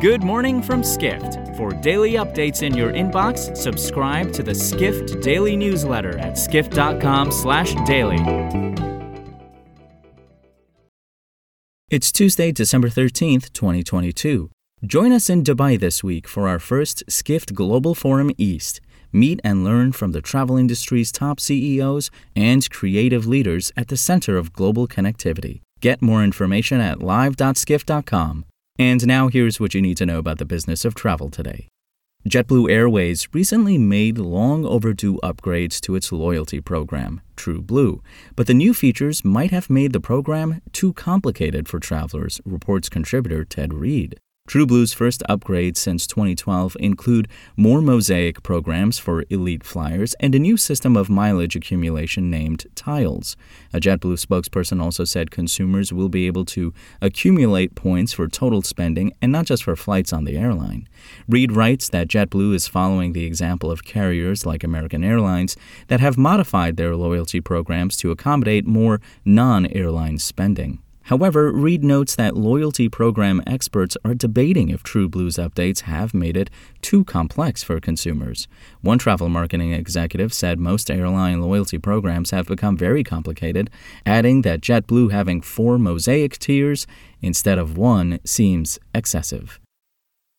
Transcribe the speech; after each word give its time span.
Good 0.00 0.22
morning 0.22 0.62
from 0.62 0.82
Skift. 0.82 1.54
For 1.58 1.72
daily 1.72 2.12
updates 2.12 2.62
in 2.62 2.74
your 2.74 2.90
inbox, 2.90 3.54
subscribe 3.54 4.32
to 4.32 4.42
the 4.42 4.54
Skift 4.54 5.20
Daily 5.20 5.56
newsletter 5.58 6.16
at 6.16 6.38
skift.com/daily. 6.38 8.18
It's 11.90 12.10
Tuesday, 12.10 12.50
December 12.50 12.88
13th, 12.88 13.52
2022. 13.52 14.48
Join 14.86 15.12
us 15.12 15.28
in 15.28 15.44
Dubai 15.44 15.78
this 15.78 16.02
week 16.02 16.26
for 16.26 16.48
our 16.48 16.58
first 16.58 17.02
Skift 17.10 17.52
Global 17.54 17.94
Forum 17.94 18.30
East. 18.38 18.80
Meet 19.12 19.42
and 19.44 19.64
learn 19.64 19.92
from 19.92 20.12
the 20.12 20.22
travel 20.22 20.56
industry's 20.56 21.12
top 21.12 21.38
CEOs 21.40 22.10
and 22.34 22.70
creative 22.70 23.26
leaders 23.26 23.70
at 23.76 23.88
the 23.88 23.98
center 23.98 24.38
of 24.38 24.54
global 24.54 24.88
connectivity. 24.88 25.60
Get 25.82 26.00
more 26.00 26.24
information 26.24 26.80
at 26.80 27.02
live.skift.com. 27.02 28.46
And 28.80 29.06
now 29.06 29.28
here's 29.28 29.60
what 29.60 29.74
you 29.74 29.82
need 29.82 29.98
to 29.98 30.06
know 30.06 30.16
about 30.16 30.38
the 30.38 30.46
business 30.46 30.86
of 30.86 30.94
travel 30.94 31.28
today. 31.28 31.68
JetBlue 32.26 32.70
Airways 32.70 33.28
recently 33.34 33.76
made 33.76 34.16
long 34.16 34.64
overdue 34.64 35.20
upgrades 35.22 35.82
to 35.82 35.96
its 35.96 36.10
loyalty 36.10 36.62
program, 36.62 37.20
TrueBlue, 37.36 38.00
but 38.36 38.46
the 38.46 38.54
new 38.54 38.72
features 38.72 39.22
might 39.22 39.50
have 39.50 39.68
made 39.68 39.92
the 39.92 40.00
program 40.00 40.62
too 40.72 40.94
complicated 40.94 41.68
for 41.68 41.78
travelers, 41.78 42.40
reports 42.46 42.88
contributor 42.88 43.44
Ted 43.44 43.74
Reed. 43.74 44.18
TrueBlue's 44.50 44.92
first 44.92 45.22
upgrades 45.28 45.76
since 45.76 46.08
2012 46.08 46.76
include 46.80 47.28
more 47.56 47.80
Mosaic 47.80 48.42
programs 48.42 48.98
for 48.98 49.24
elite 49.30 49.62
flyers 49.62 50.14
and 50.18 50.34
a 50.34 50.40
new 50.40 50.56
system 50.56 50.96
of 50.96 51.08
mileage 51.08 51.54
accumulation 51.54 52.30
named 52.30 52.66
Tiles. 52.74 53.36
A 53.72 53.78
JetBlue 53.78 54.18
spokesperson 54.18 54.82
also 54.82 55.04
said 55.04 55.30
consumers 55.30 55.92
will 55.92 56.08
be 56.08 56.26
able 56.26 56.44
to 56.46 56.74
accumulate 57.00 57.76
points 57.76 58.12
for 58.12 58.26
total 58.26 58.60
spending 58.62 59.12
and 59.22 59.30
not 59.30 59.46
just 59.46 59.62
for 59.62 59.76
flights 59.76 60.12
on 60.12 60.24
the 60.24 60.36
airline. 60.36 60.88
Reed 61.28 61.52
writes 61.52 61.88
that 61.90 62.08
JetBlue 62.08 62.52
is 62.52 62.66
following 62.66 63.12
the 63.12 63.26
example 63.26 63.70
of 63.70 63.84
carriers 63.84 64.44
like 64.44 64.64
American 64.64 65.04
Airlines 65.04 65.56
that 65.86 66.00
have 66.00 66.18
modified 66.18 66.76
their 66.76 66.96
loyalty 66.96 67.40
programs 67.40 67.96
to 67.98 68.10
accommodate 68.10 68.66
more 68.66 69.00
non 69.24 69.66
airline 69.66 70.18
spending. 70.18 70.80
However, 71.10 71.50
Reed 71.50 71.82
notes 71.82 72.14
that 72.14 72.36
loyalty 72.36 72.88
program 72.88 73.42
experts 73.44 73.96
are 74.04 74.14
debating 74.14 74.68
if 74.68 74.84
TrueBlue's 74.84 75.38
updates 75.38 75.80
have 75.80 76.14
made 76.14 76.36
it 76.36 76.50
too 76.82 77.04
complex 77.04 77.64
for 77.64 77.80
consumers. 77.80 78.46
One 78.80 78.96
travel 78.96 79.28
marketing 79.28 79.72
executive 79.72 80.32
said 80.32 80.60
most 80.60 80.88
airline 80.88 81.42
loyalty 81.42 81.78
programs 81.78 82.30
have 82.30 82.46
become 82.46 82.76
very 82.76 83.02
complicated, 83.02 83.70
adding 84.06 84.42
that 84.42 84.60
JetBlue 84.60 85.10
having 85.10 85.40
four 85.40 85.80
mosaic 85.80 86.38
tiers 86.38 86.86
instead 87.20 87.58
of 87.58 87.76
one 87.76 88.20
seems 88.24 88.78
excessive. 88.94 89.58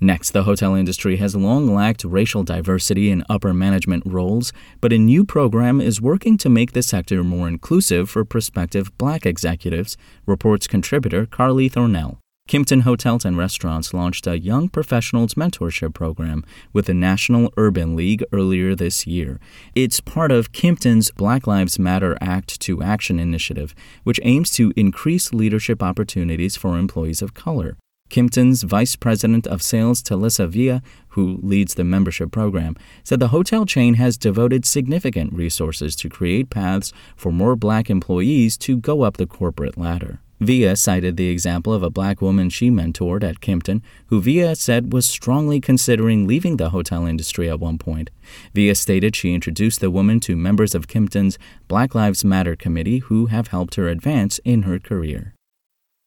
Next, 0.00 0.30
the 0.30 0.42
hotel 0.42 0.74
industry 0.74 1.16
has 1.16 1.36
long 1.36 1.72
lacked 1.72 2.04
racial 2.04 2.42
diversity 2.42 3.10
in 3.10 3.24
upper 3.28 3.54
management 3.54 4.02
roles, 4.04 4.52
but 4.80 4.92
a 4.92 4.98
new 4.98 5.24
program 5.24 5.80
is 5.80 6.00
working 6.00 6.36
to 6.38 6.48
make 6.48 6.72
the 6.72 6.82
sector 6.82 7.22
more 7.22 7.46
inclusive 7.46 8.10
for 8.10 8.24
prospective 8.24 8.96
black 8.98 9.24
executives, 9.24 9.96
reports 10.26 10.66
contributor 10.66 11.26
Carly 11.26 11.70
Thornell. 11.70 12.18
Kimpton 12.46 12.82
Hotels 12.82 13.24
and 13.24 13.38
Restaurants 13.38 13.94
launched 13.94 14.26
a 14.26 14.38
Young 14.38 14.68
Professionals 14.68 15.32
Mentorship 15.32 15.94
Program 15.94 16.44
with 16.74 16.84
the 16.84 16.92
National 16.92 17.50
Urban 17.56 17.96
League 17.96 18.22
earlier 18.32 18.74
this 18.74 19.06
year. 19.06 19.40
It's 19.74 20.00
part 20.00 20.30
of 20.30 20.52
Kimpton's 20.52 21.10
Black 21.12 21.46
Lives 21.46 21.78
Matter 21.78 22.18
Act 22.20 22.60
to 22.60 22.82
Action 22.82 23.18
initiative, 23.18 23.74
which 24.02 24.20
aims 24.22 24.50
to 24.52 24.74
increase 24.76 25.32
leadership 25.32 25.82
opportunities 25.82 26.54
for 26.54 26.76
employees 26.76 27.22
of 27.22 27.32
color. 27.32 27.78
Kimpton's 28.14 28.62
vice 28.62 28.94
president 28.94 29.44
of 29.48 29.60
sales, 29.60 30.00
Talissa 30.00 30.48
Villa, 30.48 30.82
who 31.08 31.40
leads 31.42 31.74
the 31.74 31.82
membership 31.82 32.30
program, 32.30 32.76
said 33.02 33.18
the 33.18 33.28
hotel 33.28 33.66
chain 33.66 33.94
has 33.94 34.16
devoted 34.16 34.64
significant 34.64 35.32
resources 35.32 35.96
to 35.96 36.08
create 36.08 36.48
paths 36.48 36.92
for 37.16 37.32
more 37.32 37.56
black 37.56 37.90
employees 37.90 38.56
to 38.58 38.76
go 38.76 39.02
up 39.02 39.16
the 39.16 39.26
corporate 39.26 39.76
ladder. 39.76 40.20
Villa 40.40 40.76
cited 40.76 41.16
the 41.16 41.28
example 41.28 41.72
of 41.72 41.82
a 41.82 41.90
black 41.90 42.20
woman 42.20 42.50
she 42.50 42.70
mentored 42.70 43.24
at 43.24 43.40
Kimpton, 43.40 43.82
who 44.06 44.20
Villa 44.20 44.54
said 44.54 44.92
was 44.92 45.06
strongly 45.06 45.60
considering 45.60 46.26
leaving 46.26 46.56
the 46.56 46.70
hotel 46.70 47.06
industry 47.06 47.48
at 47.48 47.58
one 47.58 47.78
point. 47.78 48.10
Villa 48.52 48.76
stated 48.76 49.16
she 49.16 49.34
introduced 49.34 49.80
the 49.80 49.90
woman 49.90 50.20
to 50.20 50.36
members 50.36 50.74
of 50.74 50.86
Kimpton's 50.86 51.38
Black 51.66 51.96
Lives 51.96 52.24
Matter 52.24 52.54
committee 52.54 52.98
who 52.98 53.26
have 53.26 53.48
helped 53.48 53.74
her 53.74 53.88
advance 53.88 54.38
in 54.44 54.62
her 54.62 54.78
career. 54.78 55.33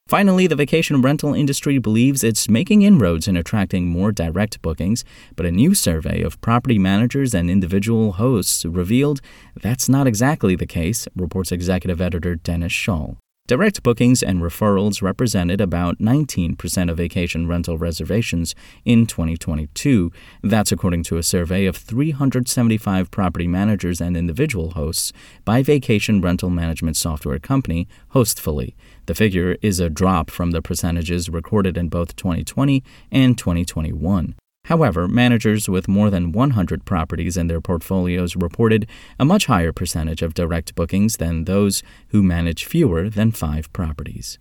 Finally, 0.08 0.48
the 0.48 0.56
vacation 0.56 1.02
rental 1.02 1.34
industry 1.34 1.80
believes 1.80 2.24
it's 2.24 2.48
making 2.48 2.82
inroads 2.82 3.28
in 3.28 3.36
attracting 3.36 3.88
more 3.88 4.10
direct 4.10 4.62
bookings, 4.62 5.04
but 5.36 5.46
a 5.46 5.52
new 5.52 5.74
survey 5.74 6.22
of 6.22 6.40
property 6.40 6.80
managers 6.80 7.34
and 7.34 7.52
individual 7.52 8.14
hosts 8.14 8.64
revealed 8.64 9.20
that's 9.62 9.90
not 9.90 10.08
exactly 10.08 10.56
the 10.56 10.66
case, 10.66 11.10
reports 11.14 11.52
executive 11.52 12.00
editor 12.00 12.36
Dennis 12.36 12.72
Schaal. 12.72 13.18
Direct 13.48 13.82
bookings 13.82 14.22
and 14.22 14.42
referrals 14.42 15.02
represented 15.02 15.62
about 15.62 16.00
19% 16.00 16.92
of 16.92 16.98
vacation 16.98 17.48
rental 17.48 17.78
reservations 17.78 18.54
in 18.84 19.06
2022. 19.06 20.12
That's 20.44 20.74
according 20.74 21.04
to 21.04 21.18
a 21.18 21.24
survey 21.24 21.66
of 21.66 21.78
375 21.78 23.10
property 23.10 23.48
managers 23.48 24.02
and 24.02 24.18
individual 24.18 24.72
hosts 24.72 25.14
by 25.46 25.64
vacation 25.64 26.20
rental 26.20 26.50
management 26.50 26.98
software 26.98 27.40
company 27.40 27.88
Hostfully. 28.14 28.76
The 29.06 29.16
figure 29.16 29.56
is 29.62 29.80
a 29.80 29.90
drop 29.90 30.30
from 30.30 30.52
the 30.52 30.62
percentages 30.62 31.30
recorded 31.30 31.78
in 31.78 31.88
both 31.88 32.18
2020 32.18 32.84
and 33.14 33.38
2021. 33.38 34.36
However, 34.68 35.08
managers 35.08 35.70
with 35.70 35.88
more 35.88 36.10
than 36.10 36.34
100 36.34 36.84
properties 36.84 37.38
in 37.38 37.48
their 37.48 37.62
portfolios 37.62 38.36
reported 38.36 38.86
a 39.18 39.24
much 39.24 39.46
higher 39.46 39.72
percentage 39.72 40.22
of 40.22 40.34
direct 40.34 40.76
bookings 40.76 41.18
than 41.18 41.46
those 41.46 41.84
who 42.10 42.22
manage 42.22 42.66
fewer 42.66 43.10
than 43.10 43.32
five 43.32 43.72
properties. 43.72 44.40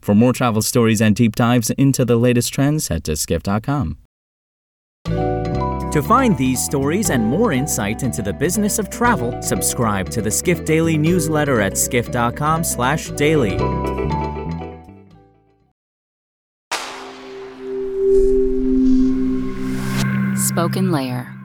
For 0.00 0.12
more 0.12 0.32
travel 0.32 0.60
stories 0.62 1.00
and 1.00 1.14
deep 1.14 1.36
dives 1.36 1.70
into 1.70 2.04
the 2.04 2.16
latest 2.16 2.52
trends, 2.52 2.88
head 2.88 3.04
to 3.04 3.14
skift.com. 3.14 3.98
To 5.04 6.02
find 6.02 6.36
these 6.36 6.64
stories 6.64 7.10
and 7.10 7.24
more 7.24 7.52
insight 7.52 8.02
into 8.02 8.22
the 8.22 8.32
business 8.32 8.80
of 8.80 8.90
travel, 8.90 9.40
subscribe 9.40 10.10
to 10.10 10.20
the 10.20 10.30
Skift 10.32 10.66
Daily 10.66 10.98
newsletter 10.98 11.60
at 11.60 11.74
skift.com/daily. 20.50 21.10
SpokenLayer. 21.10 21.39